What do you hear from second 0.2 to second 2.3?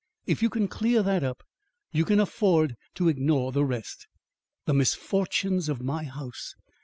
If you can clear up that, you can